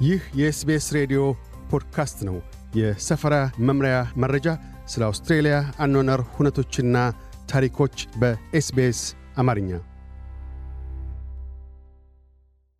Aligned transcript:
ይህ 0.00 0.22
የ 0.34 0.55
SBS 0.55 0.86
ሬዲዮ 0.92 1.20
ፖድካስት 1.70 2.18
ነው። 2.28 2.36
የሰፈራ 2.76 3.34
መምሪያ 3.60 3.96
መረጃ፣ 4.16 4.46
ስለ 4.86 5.02
አውስትሬልያ 5.04 5.56
አኗኗር 5.78 6.20
ሁነቶችና 6.34 6.96
ታሪኮች 7.50 8.06
በ 8.20 8.52
SBS 8.52 9.00
አማርኛ። 9.38 9.70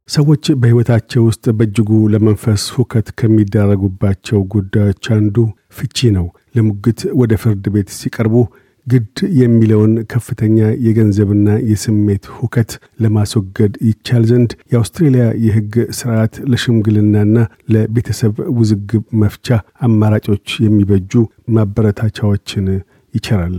ሰዎች 0.08 0.45
በሕይወታቸው 0.61 1.22
ውስጥ 1.29 1.45
በእጅጉ 1.58 1.90
ለመንፈስ 2.12 2.62
ሁከት 2.77 3.07
ከሚዳረጉባቸው 3.18 4.40
ጉዳዮች 4.54 5.04
አንዱ 5.17 5.36
ፍቺ 5.71 6.11
ነው። 6.17 6.26
ለሙግት 6.57 7.00
ወደ 7.21 7.32
ፍርድ 7.43 7.64
ቤት 7.75 7.89
ሲቀርቡ 7.99 8.35
ግድ 8.87 9.11
የሚለውን 9.39 9.93
ከፍተኛ 10.12 10.57
የገንዘብና 10.87 11.48
የስሜት 11.71 12.25
ሁከት 12.37 12.73
ለማስወገድ 13.00 13.75
ይቻል 13.89 14.25
ዘንድ 14.30 14.50
የአውስትሬልያ 14.73 15.27
የሕግ 15.45 15.75
ስርዓት 15.99 16.35
ለሽምግልናና 16.50 17.36
ለቤተሰብ 17.75 18.35
ውዝግብ 18.58 19.05
መፍቻ 19.22 19.49
አማራጮች 19.89 20.49
የሚበጁ 20.64 21.13
ማበረታቻዎችን 21.58 22.67
ይቸራል። 23.14 23.57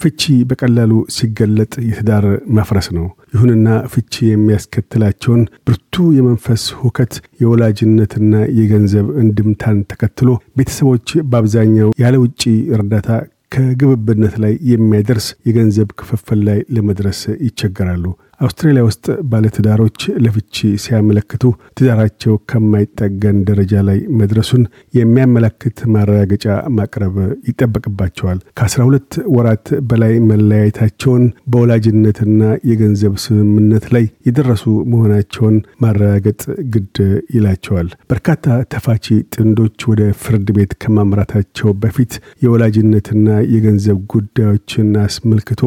ፍቺ 0.00 0.22
በቀላሉ 0.48 0.92
ሲገለጥ 1.14 1.72
የትዳር 1.86 2.24
መፍረስ 2.56 2.86
ነው። 2.96 3.04
ይሁንና 3.34 3.68
ፍቺ 3.92 4.14
የሚያስከትላቸውን 4.26 5.42
ብርቱ 5.66 6.04
የመንፈስ 6.16 6.64
ሁከት፣ 6.80 7.12
የወላጅነትና 7.42 8.34
የገንዘብ 8.58 9.06
እንድምታን 9.22 9.78
ተከትሎ 9.92 10.28
ቤተሰቦች 10.58 11.08
በአብዛኛው 11.30 11.90
ያለ 12.02 12.16
ውጪ 12.24 12.42
እርዳታ 12.76 13.08
ከግብብነት 13.52 14.34
ላይ 14.42 14.54
የሚያደርስ 14.70 15.26
የገንዘብ 15.48 15.88
ክፍፍል 16.00 16.40
ላይ 16.48 16.58
ለመድረስ 16.70 17.20
ይቸገራሉ። 17.46 18.04
አውስትራሊያ 18.40 18.82
ውስጥ 18.86 19.06
ባለትዳሮች 19.30 20.00
ለፍቺ 20.24 20.54
ሲያመለክቱ 20.82 21.42
ትዳራቸው 21.78 22.34
ከማይጠገን 22.50 23.38
ደረጃ 23.48 23.82
ላይ 23.88 23.98
መድረሱን 24.20 24.64
የሚያመለክት 24.94 25.78
ማረጋገጫ 25.94 26.44
ማቅረብ 26.76 27.14
ይጠበቅባቸዋል። 27.50 28.38
ከአስራ 28.58 28.80
ሁለት 28.88 29.12
ወራት 29.36 29.66
በላይ 29.88 30.14
መለያየታቸውን 30.30 31.24
በወላጅነትና 31.52 32.40
የገንዘብ 32.70 33.14
ስምምነት 33.24 33.86
ላይ 33.96 34.06
የደረሱ 34.28 34.64
መሆናቸውን 34.92 35.56
ማረጋገጥ 35.84 36.40
ግድ 36.74 36.96
ይላቸዋል። 37.36 37.90
በርካታ 38.10 38.44
ተፋቺ 38.74 39.04
ጥንዶች 39.34 39.78
ወደ 39.90 40.02
ፍርድ 40.22 40.48
ቤት 40.56 40.72
ከማምራታቸው 40.82 41.70
በፊት 41.82 42.12
የወላጅነትና 42.44 43.24
የገንዘብ 43.54 43.98
ጉዳዮችን 44.14 44.90
አስመልክቶ 45.06 45.62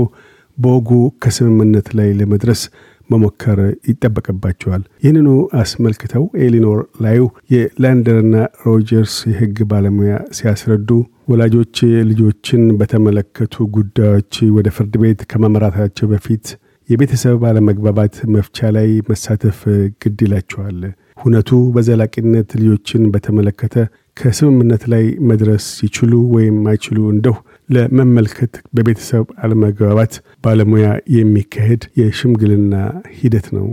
በወጉ 0.59 0.89
ከስምምነት 1.23 1.89
ላይ 1.99 2.09
ለመድረስ 2.19 2.61
መሞከር 3.09 3.59
ይጠበቅባቸዋል። 3.89 4.81
ይህንኑ 5.03 5.29
አስመልክተው 5.61 6.23
ኤሊኖር 6.43 6.79
ላዩ 7.03 7.21
የላንደርና 7.53 8.35
ሮጀርስ 8.65 9.15
የሕግ 9.31 9.57
ባለሙያ 9.71 10.15
ሲያስረዱ 10.37 10.89
ወላጆች 11.27 11.77
ልጆችን 12.09 12.63
በተመለከቱ 12.79 13.65
ጉዳዮች 13.75 14.35
ወደ 14.57 14.69
ፍርድ 14.77 14.95
ቤት 15.03 15.21
ከማምራታቸው 15.31 16.09
በፊት 16.13 16.45
የቤተሰብ 16.89 17.41
አለመግባባት 17.49 18.15
መፍቻ 18.35 18.69
ላይ 18.75 18.89
መሳተፍ 19.09 19.59
ግድ 20.03 20.19
ይላቸዋል። 20.25 20.79
ሁነቱ 21.23 21.49
በዘላቂነት 21.75 22.49
ልጆችን 22.59 23.03
በተመለከተ 23.13 23.75
ከስምምነት 24.17 24.83
ላይ 24.93 25.03
መድረስ 25.29 25.65
ይችሉ 25.85 26.13
ወይም 26.33 26.57
አይችሉ 26.71 26.99
እንደሁ 27.13 27.35
ለመመልከት 27.69 28.53
በቤተሰብ 28.75 29.27
አለመግባባት 29.43 30.13
ባለሙያ 30.43 30.87
የሚካሄድ 31.15 31.83
የሽምግልና 31.99 32.73
ሂደት 33.17 33.47
ነው። 33.57 33.67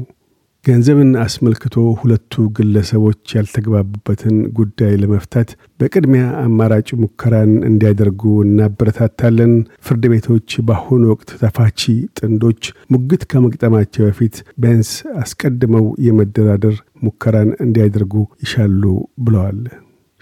ገንዘብን 0.65 1.11
አስመልክቶ 1.25 1.75
ሁለቱ 1.99 2.45
ግለሰቦች 2.57 3.35
ያልተግባቡበትን 3.37 4.37
ጉዳይ 4.57 4.93
ለመፍታት 5.03 5.49
በቅድሚያ 5.81 6.25
አማራጭ 6.41 6.89
ሙከራን 7.03 7.53
እንዲያደርጉ 7.69 8.23
እናበረታታለን። 8.47 9.53
ፍርድ 9.87 10.05
ቤቶች 10.13 10.59
በአሁኑ 10.69 11.03
ወቅት 11.13 11.31
ተፋቺ 11.43 11.81
ጥንዶች 12.19 12.63
ሙግት 12.95 13.25
ከመግጠማቸው 13.31 14.07
በፊት 14.09 14.37
ቢያንስ 14.59 14.91
አስቀድመው 15.23 15.87
የመደራደር 16.07 16.77
ሙከራን 17.07 17.53
እንዲያደርጉ 17.65 18.15
ይሻሉ 18.45 18.83
ብለዋል። 19.21 19.61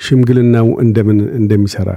ሽምግልናው 0.01 0.69
እንደምን 0.83 1.19
እንደሚሠራ 1.39 1.91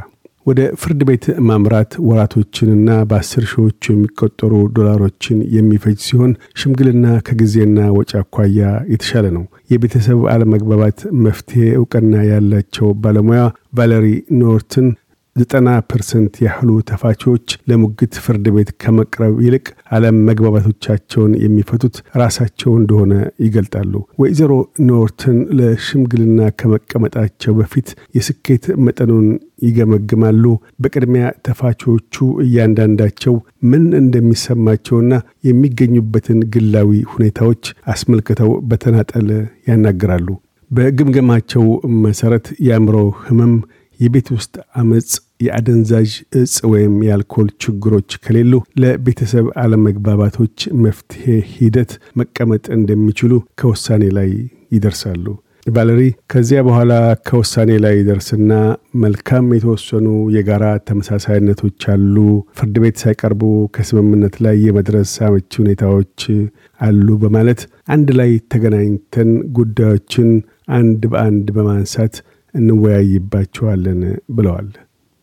ወደ 0.48 0.62
ፍርድ 0.82 1.02
ቤት 1.08 1.26
ማምራት 1.48 1.92
ወራቶችንና 2.08 2.90
በአስር 3.10 3.44
ሺዎች 3.52 3.90
የሚቆጠሩ 3.90 4.54
ዶላሮችን 4.76 5.40
የሚፈጅ 5.56 5.98
ሲሆን 6.06 6.32
ሽምግልና 6.60 7.08
ከጊዜና 7.28 7.80
ወጪ 7.98 8.12
አኳያ 8.22 8.62
የተሻለ 8.92 9.26
ነው። 9.38 9.44
የቤተሰብ 9.70 10.20
አለመግባባት 10.34 11.00
መፍትሄ 11.26 11.66
እውቅና 11.80 12.14
ያላቸው 12.30 12.90
ባለሙያ 13.04 13.42
ቫለሪ 13.80 14.08
ኖርትን 14.42 14.88
ዘጠና 15.38 15.70
percent 15.90 16.36
ያህሉ 16.44 16.70
ተፋቺዎች 16.90 17.48
ለሙግት 17.70 18.14
ፍርድ 18.24 18.46
ቤት 18.56 18.70
ከመቅረብ 18.82 19.36
ይልቅ 19.46 19.66
አለም 19.96 20.18
መግባባቶቻቸውን 20.28 21.34
የሚፈቱት 21.44 21.96
ራሳቸው 22.22 22.72
እንደሆነ 22.78 23.14
ይገልጣሉ። 23.46 23.94
ወይዘሮ 24.22 24.52
ኖርትን 24.90 25.38
ለሽምግልና 25.60 26.50
ከመቀመጣቸው 26.60 27.54
በፊት 27.60 27.90
የስኬት 28.18 28.66
መጠኑን 28.88 29.28
ይገመግማሉ። 29.64 30.44
በቅድሚያ 30.82 31.28
ተፋቾቹ 31.48 32.16
እያንዳንዳቸው 32.46 33.36
ምን 33.70 33.86
እንደሚሰማቸውና 34.02 35.14
የሚገኙበትን 35.48 36.42
ግላዊ 36.54 36.92
ሁኔታዎች 37.14 37.64
አስመልክተው 37.88 38.52
በተናጠል 38.70 39.30
ያናግራሉ። 39.70 40.28
በግምገማቸው 40.72 41.66
መሰረት 42.06 42.48
የአእምሮ 42.66 42.96
ህመም 43.26 43.54
የቤት 44.00 44.28
ውስጥ 44.34 44.54
አመፅ፣ 44.76 45.10
የአደንዛዥ 45.46 46.12
እጽ 46.40 46.56
ወይም 46.72 46.94
የአልኮል 47.06 47.48
ችግሮች 47.64 48.12
ከሌሉ 48.24 48.54
ለቤተሰብ 48.82 49.48
አለመግባባቶች 49.64 50.56
መፍትሄ 50.84 51.26
ሂደት 51.54 51.92
መቀመጥ 52.20 52.64
እንደሚችሉ 52.78 53.34
ከውሳኔ 53.62 54.06
ላይ 54.18 54.32
ይደርሳሉ። 54.76 55.26
ቫለሪ 55.76 56.02
ከዚያ 56.32 56.60
በኋላ 56.68 56.94
ከውሳኔ 57.28 57.72
ላይ 57.84 57.96
ይደርስና 57.98 58.52
መልካም 59.04 59.48
የተወሰኑ 59.56 60.06
የጋራ 60.36 60.66
ተመሳሳይነቶች 60.88 61.88
አሉ፣ 61.94 62.16
ፍርድ 62.58 62.76
ቤት 62.84 62.98
ሳይቀርቡ 63.04 63.42
ከስምምነት 63.76 64.36
ላይ 64.46 64.58
የመድረስ 64.66 65.14
አመቺ 65.28 65.52
ሁኔታዎች 65.64 66.22
አሉ 66.80 67.08
በማለት 67.24 67.62
አንድ 67.88 68.10
ላይ 68.20 68.32
ተገናኝተን 68.54 69.30
ጉዳዮችን 69.58 70.30
አንድ 70.78 71.02
በአንድ 71.12 71.48
በማንሳት 71.56 72.16
እንወያይባቸዋለን 72.58 74.02
ብለዋል። 74.32 74.70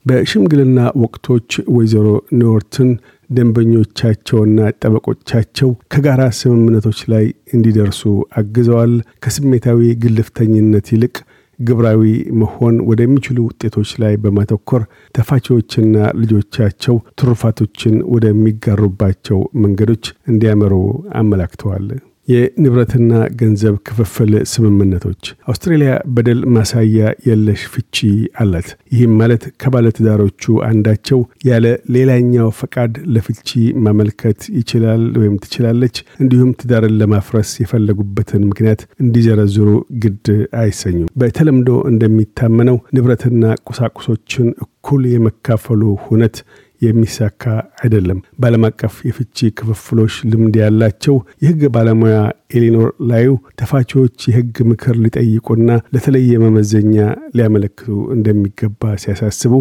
በሽምግልና 0.04 0.78
ወቅቶች 1.02 1.48
ወይዘሮ 1.74 2.06
ኒውርትን 2.38 2.90
ደንበኞቻቸውና 3.30 4.58
ጠበቆቻቸው 4.82 5.70
ከጋራ 5.92 6.22
ስምምነቶች 6.40 6.98
ላይ 7.12 7.24
እንዲደርሱ 7.54 8.02
አግዘዋል። 8.40 8.92
ከስሜታዊ 9.24 9.80
ግልፍተኝነት 10.02 10.88
ይልቅ 10.94 11.16
ግብራዊ 11.58 12.02
መሆን 12.40 12.76
ወደሚችሉ 12.88 13.38
ውጤቶች 13.46 13.90
ላይ 14.02 14.14
በማተኮር 14.16 14.82
ተፋቺዎችና 15.14 15.96
ልጆቻቸው 16.20 16.96
ትሩፋቶችን 17.20 17.96
ወደሚጋሩባቸው 18.14 19.40
መንገዶች 19.64 20.04
እንዲያመሩ 20.28 20.74
አመላክተዋል። 21.14 21.86
የንብረትና 22.28 23.10
ገንዘብ 23.40 23.74
ክፍፍል 23.86 24.32
ስምምነቶች 24.52 25.22
አውስትራሊያ 25.48 25.92
በደል 26.14 26.40
ማሳያ 26.54 26.98
የለሽ 27.28 27.62
ፍቺ 27.72 27.96
አላት። 28.42 28.68
ይህም 28.94 29.12
ማለት 29.20 29.42
ከባለትዳሮቹ 29.62 30.54
አንዳቸው 30.68 31.20
ያለ 31.48 31.66
ሌላኛው 31.96 32.48
ፈቃድ 32.60 32.94
ለፍቺ 33.14 33.50
ማመልከት 33.86 34.40
ይችላል 34.58 35.04
ወይም 35.20 35.36
ትችላለች። 35.44 35.96
እንዲሁም 36.20 36.52
ትዳርን 36.60 36.96
ለማፍረስ 37.00 37.50
የፈለጉበትን 37.62 38.44
ምክንያት 38.50 38.82
እንዲዘረዝሩ 39.04 39.68
ግድ 40.02 40.26
አይሰኙም። 40.60 41.10
በተለምዶ 41.20 41.70
እንደሚታመነው 41.92 42.78
ንብረትና 42.96 43.42
ቁሳቁሶችን 43.68 44.48
እኩል 44.64 45.02
የመካፈሉ 45.10 45.82
ሁነት 46.06 46.36
የሚሳካ 46.82 47.42
አይደለም። 47.80 48.18
በዓለም 48.38 48.64
አቀፍ 48.68 48.94
የፍቺ 49.08 49.50
ክፍፍሎች 49.58 50.14
ልምድ 50.30 50.56
ያላቸው 50.62 51.14
የሕግ 51.42 51.62
ባለሙያ 51.74 52.16
ኤሊኖር 52.54 52.88
ላዩ 53.10 53.28
ተፋቺዎች 53.60 54.16
የሕግ 54.30 54.56
ምክር 54.70 54.96
ሊጠይቁና 55.04 55.68
ለተለየ 55.94 56.40
መመዘኛ 56.44 56.96
ሊያመለክቱ 57.36 57.86
እንደሚገባ 58.16 58.94
ሲያሳስቡ 59.04 59.54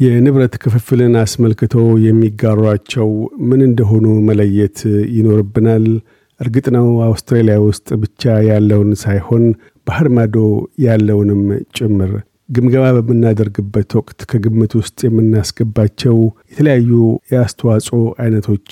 የንብረት 0.00 0.54
ክፍፍልን 0.62 1.14
አስመልክቶ 1.20 1.74
የሚጋሯቸው 2.06 3.08
ምን 3.48 3.60
እንደሆኑ 3.66 4.06
መለየት 4.28 4.78
ይኖርብናል። 5.16 5.86
እርግጥ 6.40 6.66
ነው 6.76 6.86
አውስትራሊያ 7.06 7.56
ውስጥ 7.66 7.88
ብቻ 8.02 8.22
ያለውን 8.48 8.90
ሳይሆን 9.02 9.44
ባህር 9.86 10.08
ማዶ 10.16 10.36
ያለውንም 10.84 11.42
ጭምር 11.76 12.12
ግምገማ 12.52 12.84
በምናደርግበት 12.98 13.90
ወቅት 13.98 14.20
ከግምት 14.30 14.72
ውስጥ 14.78 14.98
የምናስገባቸው 15.06 16.16
የተለያዩ 16.52 16.90
የአስተዋጽኦ 17.32 18.00
አይነቶች 18.22 18.70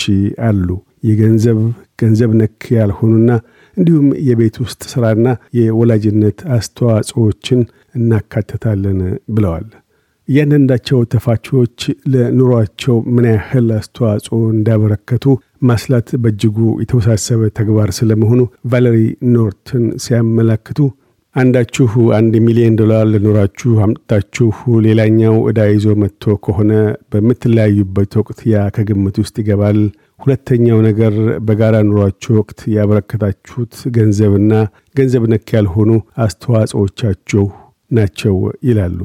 አሉ። 0.49 0.69
የገንዘብ 1.03 1.59
ገንዘብ 1.99 2.31
ነክ 2.41 2.63
ያልሆኑና 2.77 3.31
እንዲሁም 3.77 4.09
የቤት 4.27 4.57
ውስጥ 4.63 4.81
ሥራና 4.93 5.27
የወላጅነት 5.59 6.39
አስተዋጽኦችን 6.57 7.61
እናካትታለን 7.95 8.99
ብለዋል። 9.35 9.69
እያንዳንዳቸው 10.29 10.99
ተፋቾች 11.13 11.79
ለኑሯቸው 12.13 12.97
ምን 13.15 13.25
ያህል 13.31 13.69
አስተዋጽኦ 13.79 14.39
እንዳበረከቱ 14.53 15.25
ማስላት 15.63 16.09
በእጅጉ 16.23 16.59
የተወሳሰበ 16.83 17.49
ተግባር 17.59 17.91
ስለመሆኑ 17.97 18.41
ቫለሪ 18.71 18.99
ኖርትን 19.35 19.85
ሲያመላክቱ 20.05 20.79
አንዳችሁ 21.37 21.87
አንድ 22.17 22.35
ሚሊዮን 22.45 22.77
ዶላር 22.79 23.03
ለኑራችሁ 23.11 23.73
አምጥታችሁ 23.85 24.49
ሌላኛው 24.87 25.35
ዕዳ 25.51 25.61
ይዞ 25.69 25.87
መጥቶ 26.01 26.33
ከሆነ 26.45 26.73
በምትለያዩበት 27.13 28.13
ወቅት 28.21 28.41
ያ 28.53 28.65
ከግምት 28.77 29.17
ውስጥ 29.23 29.37
ይገባል። 29.43 29.79
ሁለተኛው 30.21 30.79
ነገር 30.89 31.15
በጋራ 31.47 31.77
ኑሯችሁ 31.89 32.33
ወቅት 32.41 32.61
ያበረከታችሁት 32.75 33.75
ገንዘብና 33.97 34.53
ገንዘብ 34.97 35.25
ነክ 35.33 35.49
ያልሆኑ 35.57 35.91
አስተዋጽኦቻችሁ 36.25 37.45
ናቸው 37.91 38.37
ይላሉ። 38.69 38.99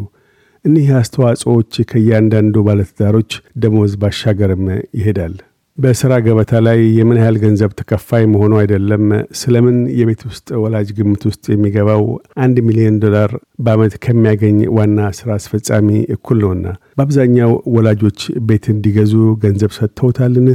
እኒህ 0.65 0.89
አስተዋጽኦዎች 0.99 1.73
ከእያንዳንዱ 1.89 2.55
ባለትዳሮች 2.67 3.31
ደሞዝ 3.57 3.93
ባሻገርም 4.01 4.65
ይሄዳል። 4.99 5.35
በሥራ 5.77 6.13
ገበታ 6.25 6.51
ላይ 6.65 6.77
የምን 6.97 7.17
ያህል 7.19 7.37
ገንዘብ 7.41 7.71
ተከፋይ 7.79 8.23
መሆኑ 8.33 8.53
አይደለም፣ 8.59 9.03
ስለምን 9.39 9.77
የቤት 9.97 10.21
ውስጥ 10.29 10.47
ወላጅ 10.61 10.89
ግምት 10.97 11.23
ውስጥ 11.29 11.43
የሚገባው 11.53 12.03
አንድ 12.43 12.57
ሚሊዮን 12.67 12.99
ዶላር 13.03 13.31
በዓመት 13.59 13.93
ከሚያገኝ 14.05 14.59
ዋና 14.77 15.07
ሥራ 15.17 15.29
አስፈጻሚ 15.39 15.87
እኩል 16.15 16.39
ነውና። 16.43 16.65
በአብዛኛው 16.97 17.51
ወላጆች 17.75 18.19
ቤት 18.49 18.67
እንዲገዙ 18.73 19.13
ገንዘብ 19.43 19.73
ሰጥተውታልን? 19.79 20.47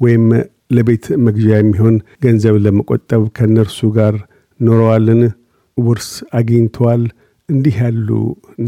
ወይም 0.00 0.26
ለቤት 0.70 1.06
መግዣ 1.26 1.48
የሚሆን 1.56 1.96
ገንዘብ 2.24 2.56
ለመቆጠብ 2.64 3.24
ከእነርሱ 3.36 3.88
ጋር 3.98 4.14
ኖረዋልን? 4.60 5.22
ውርስ 5.76 6.10
አግኝተዋል? 6.34 7.02
እንዲህ 7.48 7.74
ያሉ 7.82 8.08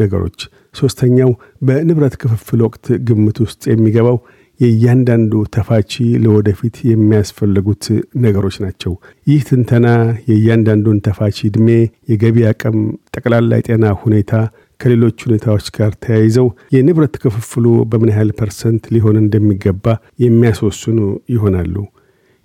ነገሮች። 0.00 0.40
ሦስተኛው 0.74 1.30
በንብረት 1.62 2.14
ክፍፍል 2.20 2.60
ወቅት 2.66 2.86
ግምት 3.06 3.38
ውስጥ 3.44 3.62
የሚገባው 3.70 4.18
የእያንዳንዱ 4.60 5.32
ተፋቺ 5.54 5.92
ለወደፊት 6.22 6.76
የሚያስፈልጉት 6.90 7.84
ነገሮች 8.22 8.56
ናቸው። 8.64 8.92
ይህ 9.26 9.42
ትንተና 9.48 9.86
የእያንዳንዱን 10.30 11.02
ተፋቺ 11.06 11.36
ዕድሜ፣ 11.48 11.68
የገቢ 12.12 12.46
አቅም፣ 12.50 12.78
ጠቅላላ 13.14 13.60
የጤና 13.60 13.92
ሁኔታ 14.02 14.32
ከሌሎች 14.80 15.18
ሁኔታዎች 15.26 15.68
ጋር 15.76 15.92
ተያይዘው 16.02 16.48
የንብረት 16.74 17.14
ክፍፍሉ 17.22 17.64
በምን 17.90 18.10
ያህል 18.12 18.32
percent 18.40 18.84
ሊሆን 18.94 19.16
እንደሚገባ 19.22 19.86
የሚያስወስኑ 20.24 20.98
ይሆናሉ። 21.34 21.74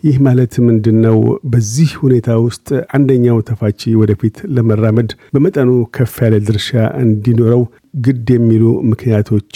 ይህ 0.04 0.16
ማለት 0.24 0.54
ምንድን 0.66 0.98
ነው? 1.06 1.18
በዚህ 1.46 1.92
ሁኔታ 2.02 2.30
ውስጥ 2.46 2.68
አንደኛው 2.96 3.38
ተፋቺ 3.50 3.92
ወደፊት 4.02 4.38
ለመራመድ 4.56 5.12
በመጠኑ 5.34 5.70
ከፍ 5.96 6.16
ያለ 6.26 6.36
ድርሻ 6.48 6.70
እንዲኖረው 7.04 7.62
ግድ 8.00 8.28
የሚሉ 8.36 8.64
ምክንያቶች 8.92 9.54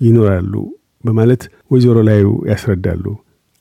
ይኖራሉ 0.00 0.52
በማለት 1.04 1.42
ወይዘሮ 1.70 1.98
ላዩ 2.08 2.26
ያስረዳሉ። 2.50 3.04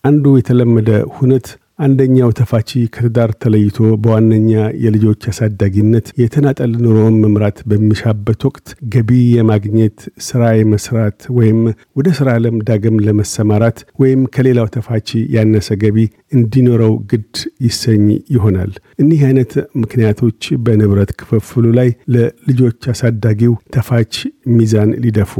አንዱ 0.03 0.25
የተለመደ 0.37 0.89
ሁነት 1.15 1.47
አንደኛው 1.79 2.29
ተፋቺ 2.37 2.69
ከትዳር 2.93 3.31
ተለይቶ 3.41 3.75
በዋነኛ 4.03 4.51
የልጆች 4.83 5.21
አሳዳጊነት 5.31 6.07
የተናጠል 6.21 6.71
ኑሮውን 6.83 7.17
መምራት 7.23 7.57
በሚሻበት 7.69 8.39
ወቅት 8.47 8.65
ገቢ 8.93 9.09
የማግኘት 9.33 9.97
ሥራ 10.27 10.43
የመስራት 10.57 11.19
ወይም 11.37 11.59
ወደ 11.99 12.07
ሥራ 12.19 12.27
ዓለም 12.37 12.57
ዳግም 12.69 12.97
ለመሰማራት 13.07 13.79
ወይም 14.01 14.23
ከሌላው 14.35 14.69
ተፋቺ 14.75 15.07
ያነሰ 15.35 15.69
ገቢ 15.83 15.99
እንዲኖረው 16.37 16.93
ግድ 17.11 17.31
ይሰኝ 17.67 18.05
ይሆናል። 18.35 18.73
እኒህ 18.99 19.23
አይነት 19.29 19.53
ምክንያቶች 19.83 20.41
በንብረት 20.65 21.11
ክፍፍሉ 21.21 21.65
ላይ 21.79 21.91
ለልጆች 22.15 22.79
አሳዳጊው 22.93 23.55
ተፋች 23.75 24.15
ሚዛን 24.55 24.91
ሊደፉ 25.03 25.35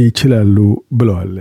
ይችላሉ 0.00 0.56
ብለዋል። 0.92 1.34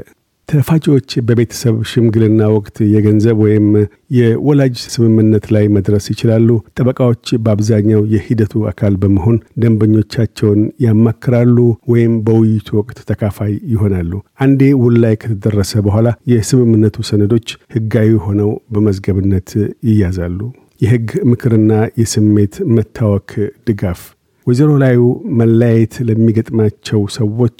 ተፋጪዎች 0.49 1.09
በቤተሰብ 1.27 1.75
ሽምግልና 1.89 2.41
ወቅት 2.53 2.77
የገንዘብ 2.93 3.37
ወይም 3.43 3.67
የወላጅ 4.15 4.75
ስምምነት 4.93 5.45
ላይ 5.55 5.65
መድረስ 5.75 6.05
ይችላሉ። 6.13 6.47
ጠበቃዎች 6.73 7.25
በአብዛኛው 7.43 8.01
የሂደቱ 8.13 8.63
አካል 8.71 8.93
በመሆን 9.03 9.37
ደንበኞቻቸውን 9.63 10.61
ያማክራሉ 10.85 11.57
ወይም 11.93 12.13
በውይይቱ 12.27 12.69
ወቅት 12.79 12.99
ተካፋይ 13.09 13.53
ይሆናሉ። 13.73 14.11
አንዴ 14.39 14.71
ውል 14.83 14.97
ላይ 15.03 15.15
ከተደረሰ 15.23 15.73
በኋላ 15.87 16.05
የስምምነቱ 16.33 16.97
ሰነዶች 17.09 17.47
ሕጋዊ 17.75 18.13
ሆነው 18.25 18.51
በመዝገብነት 18.73 19.51
ይያዛሉ። 19.89 20.39
የሕግ 20.81 21.09
ምክርና 21.29 21.71
የስሜት 22.01 22.55
መታወክ 22.75 23.31
ድጋፍ 23.67 24.01
ወይዘሮ 24.47 24.71
ላዩ 24.81 24.99
መለያየት 25.39 25.95
ለሚገጥማቸው 26.07 27.01
ሰዎች 27.15 27.59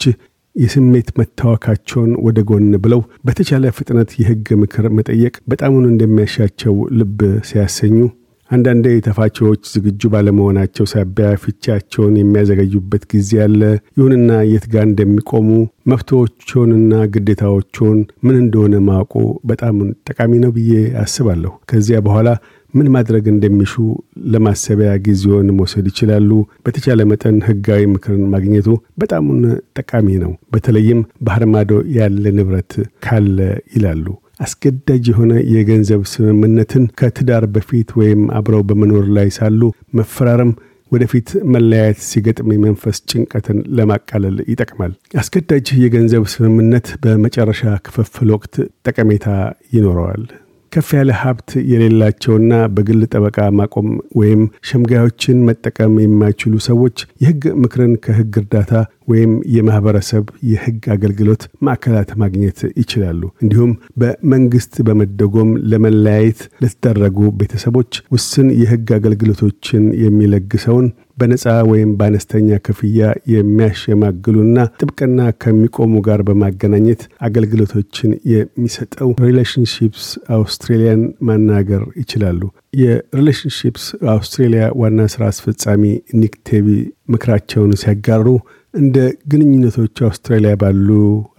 የስሜት 0.60 1.10
መታወካቸውን 1.20 2.12
ወደ 2.26 2.40
ጎን 2.50 2.72
ብለው 2.84 3.02
በተቻለ 3.26 3.74
ፍጥነት 3.78 4.12
የሕግ 4.20 4.48
ምክር 4.62 4.88
መጠየቅ 4.98 5.36
በጣሙን 5.52 5.86
እንደሚያሻቸው 5.92 6.76
ልብ 7.00 7.20
ሲያሰኙ 7.50 7.98
አንዳንዴ 8.50 8.86
ተፋቺዎች 9.06 9.64
ዝግጁ 9.74 10.02
ባለመሆናቸው 10.14 10.86
ሳቢያ 10.92 11.28
ፍቻቸውን 11.44 12.14
የሚያዘገዩበት 12.18 13.04
ጊዜ 13.12 13.32
አለ። 13.44 13.60
ይሁንና 13.98 14.40
የት 14.52 14.66
ጋር 14.74 14.84
እንደሚቆሙ 14.88 15.50
መብቶችንና 15.92 16.94
ግዴታዎችን 17.14 17.98
ምን 18.26 18.38
እንደሆነ 18.42 18.76
ማወቁ 18.88 19.14
በጣም 19.46 19.76
ጠቃሚ 20.10 20.32
ነው 20.44 20.54
ብዬ 20.58 20.72
አስባለሁ። 21.04 21.54
ከዚያ 21.72 22.00
በኋላ 22.08 22.28
ምን 22.74 22.88
ማድረግ 22.94 23.26
እንደሚሹ 23.32 23.74
ለማሰቢያ 24.34 24.92
ጊዜውን 25.06 25.48
መውሰድ 25.58 25.86
ይችላሉ። 25.92 26.30
በተቻለ 26.66 27.06
መጠን 27.12 27.38
ህጋዊ 27.48 27.84
ምክርን 27.94 28.24
ማግኘቱ 28.34 28.68
በጣሙን 29.02 29.42
ጠቃሚ 29.80 30.08
ነው። 30.24 30.34
በተለይም 30.54 31.00
ባህር 31.28 31.46
ማዶ 31.54 31.72
ያለ 31.98 32.24
ንብረት 32.38 32.74
ካለ 33.06 33.38
ይላሉ። 33.76 34.06
አስገዳጅ 34.40 35.06
የሆነ 35.12 35.32
የገንዘብ 35.54 36.02
ስምምነትን 36.12 36.84
ከትዳር 37.00 37.46
በፊት 37.56 37.90
ወይም 38.00 38.22
አብረው 38.38 38.62
በመኖር 38.70 39.08
ላይ 39.18 39.30
ሳሉ 39.38 39.62
መፈራረም 40.00 40.52
ወደፊት 40.92 41.30
መለያየት 41.54 42.00
ሲገጥም 42.08 42.54
የመንፈስ 42.54 42.98
ጭንቀትን 43.12 43.58
ለማቃለል 43.78 44.38
ይጠቅማል። 44.52 44.94
አስገዳጅ 45.22 45.68
የገንዘብ 45.82 46.24
ስምምነት 46.34 46.88
በመጨረሻ 47.04 47.74
ክፍፍል 47.86 48.30
ወቅት 48.36 48.56
ጠቀሜታ 48.88 49.28
ይኖረዋል። 49.76 50.24
ከፍ 50.72 50.90
ያለ 50.98 51.12
ሀብት 51.20 51.50
የሌላቸውና 51.70 52.54
በግል 52.76 53.02
ጠበቃ 53.08 53.38
ማቆም 53.60 53.88
ወይም 54.20 54.42
ሸምጋዮችን 54.70 55.38
መጠቀም 55.48 55.94
የማይችሉ 56.04 56.54
ሰዎች 56.68 56.98
የህግ 57.24 57.44
ምክርን 57.62 57.94
ከህግ 58.04 58.36
እርዳታ 58.42 58.74
ወይም 59.10 59.34
የማህበረሰብ 59.56 60.24
የህግ 60.50 60.84
አገልግሎት 60.96 61.44
ማዕከላት 61.66 62.12
ማግኘት 62.22 62.60
ይችላሉ። 62.82 63.22
እንዲሁም 63.44 63.72
በመንግስት 64.02 64.74
በመደጎም 64.88 65.52
ለመለያየት 65.72 66.42
ለተደረጉ 66.64 67.30
ቤተሰቦች 67.42 68.02
ውስን 68.16 68.50
የህግ 68.62 68.88
አገልግሎቶችን 69.00 69.86
የሚለግሰውን 70.04 70.88
በነፃ 71.18 71.46
ወይም 71.70 71.90
በአነስተኛ 72.00 72.58
ክፍያ 72.66 73.00
የሚያሸማግሉና 73.34 74.60
ጥብቅና 74.80 75.22
ከሚቆሙ 75.42 75.94
ጋር 76.08 76.20
በማገናኘት 76.28 77.02
አገልግሎቶችን 77.28 78.12
የሚሰጠው 78.32 79.10
Relationships 79.26 80.06
Australia 80.38 80.90
ን 80.90 81.02
ማናገር 81.30 81.84
ይችላሉ። 82.02 82.42
የ 82.82 82.96
Relationships 82.96 83.86
Australia 84.14 84.64
ዋና 84.82 85.08
ስራ 85.14 85.24
አስፈጻሚ 85.34 85.84
ኒክ 86.22 86.36
ምክራቸውን 87.10 87.72
ሲያጋሩ 87.82 88.26
እንደ 88.74 88.98
ግንኙነቶች 89.32 89.96
አውስትራሊያ 90.08 90.52
ባሉ 90.62 90.90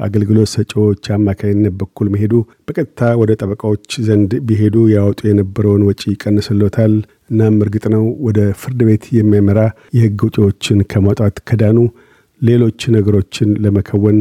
አገልግሎት 0.07 0.49
ሰጪዎች 0.55 1.03
አማካኝነት 1.17 1.75
በኩል 1.81 2.07
መሄዱ 2.15 2.33
በቀጥታ 2.69 3.11
ወደ 3.21 3.37
ጠበቃዎች 3.41 3.97
ዘንድ 4.07 4.33
ቢሄዱ 4.49 4.77
ያወጡ 4.95 5.21
የነበረውን 5.29 5.85
ወጪ 5.89 6.03
ይቀንስሎታል። 6.13 6.95
እናም 7.33 7.61
እርግጥ 7.65 7.85
ነው 7.95 8.05
ወደ 8.27 8.41
ፍርድ 8.63 8.83
ቤት 8.89 9.07
የሚያመራ 9.19 9.61
የህግ 9.97 10.19
ውጪዎችን 10.29 10.81
ከማውጣት 10.93 11.39
ከዳኑ 11.51 11.79
ሌሎች 12.41 12.83
ነገሮችን 12.97 13.51
ለመከወን 13.65 14.19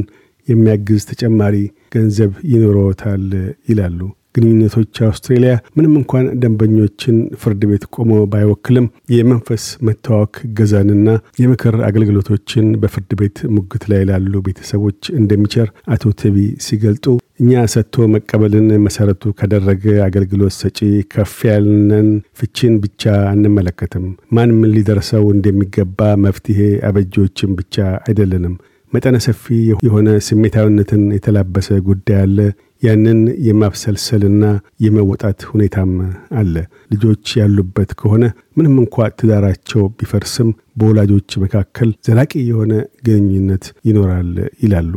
የሚያግዝ 0.48 1.04
ተጨማሪ 1.12 1.56
ገንዘብ 1.96 2.32
ይኖረዎታል 2.52 3.26
ይላሉ። 3.70 4.00
ግንኙነቶች 4.36 4.96
አውስትሬሊያ 5.06 5.54
ምንም 5.78 5.94
እንኳን 6.00 6.26
ደንበኞችን 6.42 7.16
ፍርድ 7.42 7.62
ቤት 7.70 7.86
ቆሞ 7.96 8.12
ባይወክልም 8.32 8.86
የመንፈስ 9.14 9.66
መታወክ 9.88 10.34
ገዛንና 10.58 11.08
የምክር 11.42 11.78
አገልግሎቶችን 11.90 12.68
በፍርድ 12.82 13.14
ቤት 13.22 13.40
ሙግት 13.56 13.86
ላይ 13.92 14.04
ላሉ 14.10 14.34
ቤተሰቦች 14.48 15.02
እንደሚቸር 15.20 15.68
አቶ 15.96 16.14
ቴቢ 16.22 16.38
ሲገልጡ 16.68 17.06
እኛ 17.40 17.60
ሰጥቶ 17.74 18.06
መቀበልን 18.14 18.66
መሰረቱ 18.86 19.32
ካደረገ 19.38 19.84
አገልግሎት 20.08 20.56
ሰጪ 20.58 20.80
ከፍ 21.14 21.36
ያልነን 21.48 22.10
ፍቺን 22.40 22.74
ብቻ 22.84 23.04
አንመለከትም። 23.30 24.06
ማን 24.36 24.52
ምን 24.58 24.74
ሊደርሰው 24.76 25.26
እንደሚገባ 25.36 26.10
መፍትሄ 26.26 26.60
አበጆችን 26.90 27.54
ብቻ 27.60 27.76
አይደለንም። 28.04 28.56
መጠነ 28.94 29.16
ሰፊ 29.26 29.44
የሆነ 29.86 30.10
ስሜታዊነትን 30.28 31.04
የተላበሰ 31.16 31.68
ጉዳይ 31.88 32.18
አለ። 32.22 32.38
ያንን 32.82 33.20
የማብሰልሰልና 33.48 34.44
የመወጣት 34.80 35.40
ሁኔታም 35.50 35.92
አለ። 36.40 36.54
ልጆች 36.92 37.26
ያሉበት 37.40 37.92
ከሆነ 38.00 38.24
ምንም 38.58 38.76
እንኳ 38.84 39.08
ትዳራቸው 39.20 39.84
ቢፈርስም 39.98 40.50
በወላጆች 40.76 41.38
መካከል 41.44 41.90
ዘላቂ 42.08 42.34
የሆነ 42.46 42.74
ግንኙነት 43.08 43.66
ይኖራል 43.86 44.32
ይላሉ። 44.64 44.94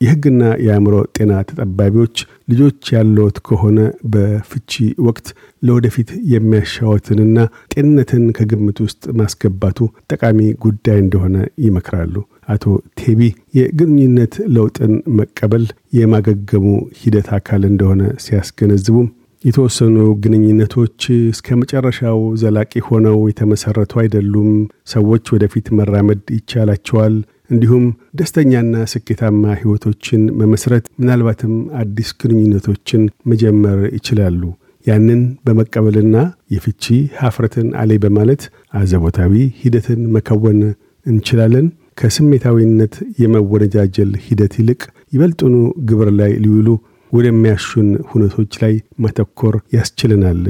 የሕግና 0.00 0.42
የአእምሮ 0.64 0.94
ጤና 1.16 1.32
ተጠባቢዎች 1.48 2.16
ልጆች 2.48 2.90
ያለዎት 2.94 3.36
ከሆነ 3.46 3.78
በፍቺ 4.14 4.72
ወቅት 5.06 5.26
ለወደፊት 5.62 6.10
የሚያሻወትንና 6.32 7.36
ጤንነትን 7.74 8.24
ከግምት 8.38 8.78
ውስጥ 8.84 9.04
ማስገባቱ 9.20 9.78
ጠቃሚ 10.10 10.38
ጉዳይ 10.64 10.98
እንደሆነ 11.04 11.36
ይመክራሉ። 11.66 12.14
አቶ 12.48 12.64
ቴቢ 13.00 13.20
የግንኙነት 13.58 14.34
ለውጥን 14.54 14.94
መቀበል 15.18 15.66
የማገገሙ 15.98 16.66
ሂደት 17.00 17.28
አካል 17.38 17.62
እንደሆነ 17.70 18.02
ሲያስገነዝቡም 18.24 19.06
የተወሰኑ 19.44 19.96
ግንኙነቶች 20.22 21.00
እስከ 21.30 21.56
መጨረሻው 21.60 22.20
ዘላቂ 22.42 22.72
ሆነው 22.86 23.18
የተመሰረቱ 23.30 23.92
አይደሉም። 24.02 24.50
ሰዎች 24.92 25.24
ወደፊት 25.34 25.66
መራመድ 25.78 26.22
ይቻላቸዋል። 26.36 27.16
እንዲሁም 27.50 27.84
ደስተኛና 28.18 28.74
ስኬታማ 28.92 29.42
ህይወቶችን 29.58 30.22
መመስረት 30.40 30.84
ምናልባትም 31.00 31.52
አዲስ 31.80 32.10
ግንኙነቶችን 32.20 33.02
መጀመር 33.30 33.80
ይችላሉ። 33.96 34.42
ያንን 34.86 35.20
በመቀበልና 35.44 36.16
የፍቺ 36.54 36.84
ሀፍረትን 37.20 37.68
አሌ 37.82 37.92
በማለት 38.02 38.42
አዘቦታዊ 38.80 39.32
ሂደትን 39.60 40.00
መከወን 40.16 40.60
እንችላለን። 41.06 41.66
ከስሜታዊነት 41.98 42.94
የመወነጃጀል 43.22 44.12
ሂደት 44.24 44.54
ይልቅ 44.60 44.80
ይበልጡኑ 45.12 45.54
ግብር 45.88 46.08
ላይ 46.18 46.32
ሊውሉ 46.44 46.68
ወደሚያሹን 47.12 47.88
ሁነቶች 48.10 48.52
ላይ 48.62 48.74
ማተኮር 48.98 49.56
ያስችለናል 49.76 50.40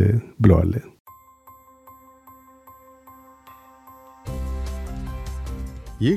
ብለዋል። 0.41 0.73
ይህ 6.01 6.17